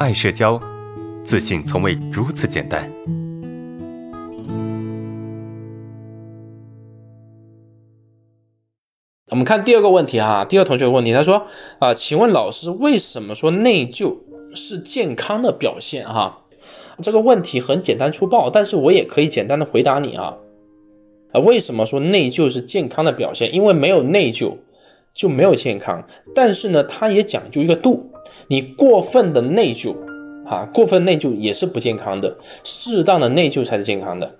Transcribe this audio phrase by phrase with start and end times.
[0.00, 0.60] 爱社交，
[1.22, 2.90] 自信从未如此简单。
[9.30, 11.46] 我们看第二个问题哈，第二同学的问题，他说
[11.78, 14.16] 啊，请问老师为什么说内疚
[14.52, 16.40] 是健康的表现哈？
[17.00, 20.36] 这个问题很简单粗暴，但是我也可以简单的回答你啊。
[21.32, 23.54] 啊，为什么说内疚是健康的表现？
[23.54, 24.56] 因为没有内疚
[25.14, 26.04] 就没有健康，
[26.34, 28.10] 但是呢，它也讲究一个度。
[28.48, 29.94] 你过分的内疚，
[30.44, 34.34] 啊，过分内疚也是不健康的，适当的内疚才是健康的，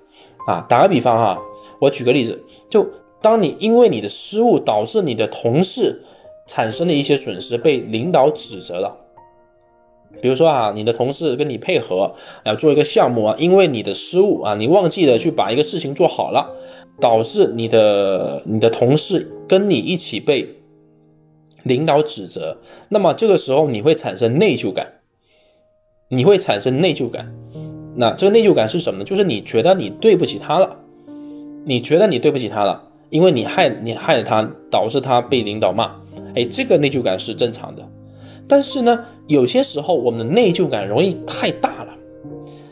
[0.46, 1.40] 啊，打个比方哈，
[1.80, 2.86] 我举个例子，就
[3.22, 6.02] 当你因为你的失误导致你的同事
[6.46, 8.96] 产生了一些损失，被领导指责了，
[10.20, 12.12] 比如说啊，你的同事跟你配合
[12.44, 16.50] 要做一个项目啊，因为你的失误啊，你忘记了去把一个事情做好了，
[17.00, 20.63] 导致你的你的同事跟你一起被。
[21.64, 25.00] 领导指责，那么这个时候你会产生内疚感，
[26.08, 27.34] 你会产生内疚感。
[27.96, 29.04] 那这个内疚感是什么呢？
[29.04, 30.76] 就是你觉得你对不起他了，
[31.64, 35.96] 你觉得你对不起他了，因为你害你害了他，导致他被领导骂。
[36.34, 37.88] 哎，这个内疚感是正常的。
[38.46, 41.94] 但是呢，有些时候我们的内疚感容易太大了，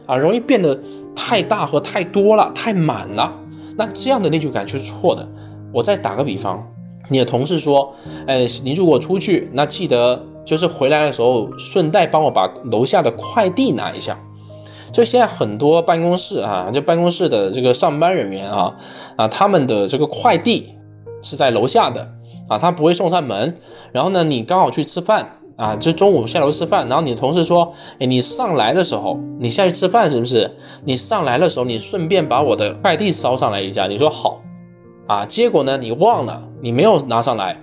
[0.07, 0.79] 啊，容易变得
[1.15, 3.41] 太大和太多了，太满了。
[3.79, 5.27] 那这样的内疚感就是错的。
[5.73, 6.69] 我再打个比方。
[7.13, 7.95] 你的同事说
[8.27, 14.19] ：“哎，你如果出去，那记得就是回来的时候顺带帮我把楼下的快递拿一下。
[14.93, 18.75] 就现在很多办公室啊，就办公室的这个上班人员啊，
[19.17, 20.75] 啊，他们的这个快递
[21.23, 22.11] 是在楼下的
[22.49, 23.57] 啊，他不会送上门。
[23.93, 30.57] 然后呢，你刚好去吃饭啊，就中午下楼吃饭，然后你的同事说：，哎，你上来的时候，你下去吃饭是不是？
[30.85, 33.87] 你上来的时候，你顺便把我的快递捎上来一下。
[33.87, 34.43] 你说好。”
[35.13, 37.63] 啊，结果呢，你忘了，你没有拿上来，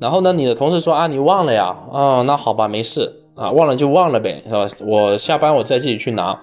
[0.00, 4.66] 然后呢，你的同事说啊，你忘了呀，啊，那好吧，没事啊，忘了就忘了呗，是吧？
[4.86, 6.40] 我下班我再自己去拿。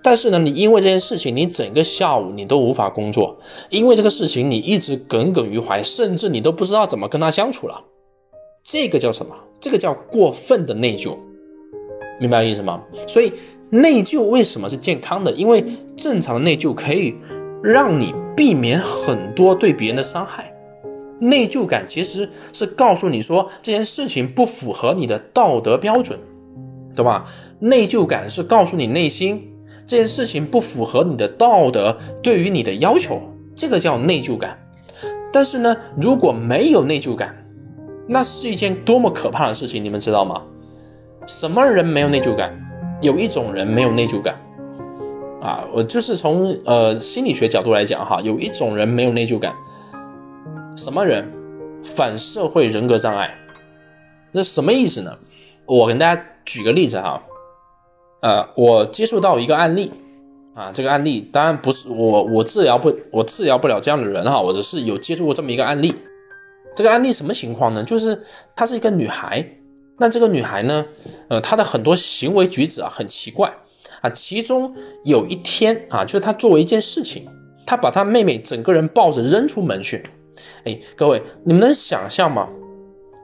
[0.00, 3.36] 但是呢，你因为这件事情，你整个下午你都无法工作，
[3.70, 7.82] 因为这个事情你一直耿耿于怀，甚至你都不知道怎么跟他相处了。
[8.62, 9.34] 这个叫什么？
[9.58, 11.16] 这个叫过分的内疚，
[12.20, 12.80] 明白意思吗？
[13.08, 13.32] 所以
[13.70, 15.32] 内疚为什么是健康的？
[15.32, 15.64] 因为
[15.96, 17.16] 正常的内疚可以。
[17.62, 20.52] 让你避免很多对别人的伤害，
[21.20, 26.18] 内疚感其实是告诉你说这件事情不符合你的道德标准，
[26.96, 27.26] 对吧？
[27.60, 29.52] 内疚感是告诉你内心
[29.86, 33.20] 这件事情不符合你的道德对于你的要求，
[33.54, 34.58] 这个叫内疚感。
[35.32, 37.46] 但是呢，如果没有内疚感，
[38.08, 40.42] 那是一件多么可怕的事情，你们知道吗？
[41.26, 42.52] 什么人没有内疚感？
[43.00, 44.36] 有一种人没有内疚感。
[45.42, 49.52] 啊，我就是从呃心理学角度来讲哈，有一种人没有内疚感，
[50.76, 51.28] 什么人？
[51.82, 53.36] 反社会人格障碍。
[54.30, 55.18] 那什么意思呢？
[55.66, 57.20] 我跟大家举个例子哈，
[58.20, 59.92] 呃，我接触到一个案例
[60.54, 65.92] 啊，这个案例当然不是我我治疗不我治疗不了这样的人哈，我只是有接触过这么一个案例。
[66.76, 67.82] 这个案例什么情况呢？
[67.82, 68.22] 就是
[68.54, 69.44] 她是一个女孩，
[69.98, 70.86] 那这个女孩呢，
[71.26, 73.52] 呃，她的很多行为举止啊很奇怪。
[74.00, 77.28] 啊，其中有一天啊，就是他做了一件事情，
[77.66, 80.04] 他把他妹妹整个人抱着扔出门去。
[80.64, 82.48] 哎，各位，你们能想象吗？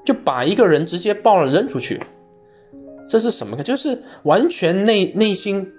[0.04, 2.00] 就把一个人直接抱了扔出去，
[3.08, 3.62] 这是什么？
[3.62, 5.70] 就是完全内内心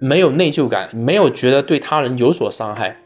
[0.00, 2.96] 没有内疚感，没有觉得对他人有所伤害。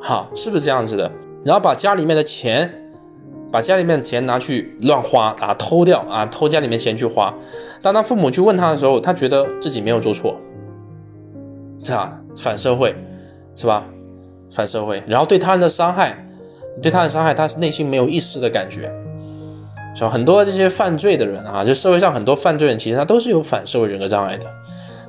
[0.00, 1.10] 好，是不是这样子的？
[1.44, 2.82] 然后把家里面的钱。
[3.52, 7.32] 把家里面的钱拿去乱花啊，偷掉啊，偷家里面钱去花。
[7.80, 10.40] 当他父母去问他的时候，他觉得自己没有做错，
[11.82, 12.94] 这样反社会，
[13.54, 13.84] 是吧？
[14.50, 16.26] 反社会，然后对他人的伤害，
[16.82, 18.90] 对他人伤害，他是内心没有一丝的感觉。
[19.94, 20.10] 是吧？
[20.10, 24.46] 很多这些犯罪的人啊，就社会上很多犯罪人，其实他都是有反社会人格障碍的，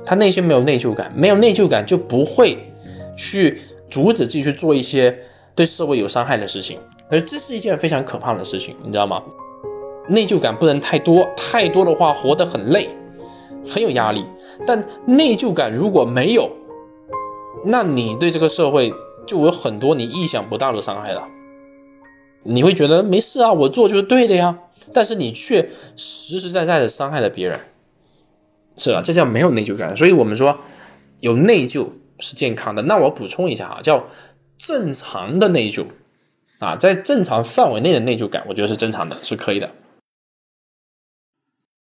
[0.06, 2.72] 他内心没有内疚感，没有内疚感就不会
[3.14, 3.58] 去
[3.90, 5.18] 阻止自己去做一些
[5.54, 6.78] 对社会有伤害的事情。
[7.10, 9.22] 而这是一件非常可怕的事情，你知道吗？
[10.08, 12.88] 内疚感不能太多，太多的话活得很累，
[13.66, 14.24] 很有压力。
[14.66, 16.50] 但内疚感如果没有，
[17.64, 18.92] 那你对这个社会
[19.26, 21.28] 就有很多你意想不到的伤害了。
[22.44, 24.58] 你会觉得没事啊，我做就是对的呀，
[24.94, 27.60] 但是你却实实在在的伤害了别人，
[28.76, 29.02] 是吧？
[29.04, 29.94] 这叫没有内疚感。
[29.94, 30.56] 所以我们说，
[31.20, 31.88] 有内疚
[32.18, 32.82] 是健康的。
[32.82, 34.06] 那我补充一下啊，叫
[34.56, 35.84] 正常的内疚。
[36.58, 39.70] 啊，在正常范围内的内疚感，我觉得是正常的，是可以的。